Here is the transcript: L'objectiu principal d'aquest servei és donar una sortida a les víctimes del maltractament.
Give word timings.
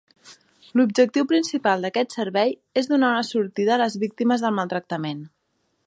L'objectiu 0.79 1.27
principal 1.31 1.85
d'aquest 1.87 2.15
servei 2.17 2.55
és 2.83 2.91
donar 2.95 3.13
una 3.17 3.23
sortida 3.29 3.75
a 3.77 3.79
les 3.83 3.99
víctimes 4.07 4.47
del 4.49 4.61
maltractament. 4.63 5.23